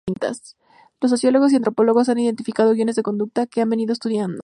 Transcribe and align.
Los 0.99 1.11
sociólogos 1.11 1.53
y 1.53 1.57
antropólogos 1.57 2.09
han 2.09 2.17
identificado 2.17 2.73
guiones 2.73 2.95
de 2.95 3.03
conducta 3.03 3.45
que 3.45 3.61
ha 3.61 3.65
venido 3.65 3.93
estudiando. 3.93 4.39